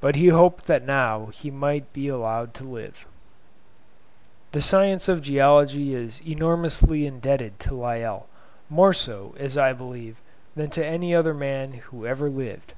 But 0.00 0.16
he 0.16 0.28
hoped 0.28 0.66
that 0.66 0.86
now 0.86 1.26
he 1.26 1.50
might 1.50 1.92
be 1.92 2.08
allowed 2.08 2.54
to 2.54 2.64
live. 2.64 3.06
The 4.52 4.62
science 4.62 5.08
of 5.10 5.20
Geology 5.20 5.94
is 5.94 6.22
enormously 6.26 7.04
indebted 7.04 7.60
to 7.60 7.74
Lyell—more 7.74 8.94
so, 8.94 9.34
as 9.38 9.58
I 9.58 9.74
believe, 9.74 10.16
than 10.54 10.70
to 10.70 10.86
any 10.86 11.14
other 11.14 11.34
man 11.34 11.74
who 11.74 12.06
ever 12.06 12.30
lived. 12.30 12.72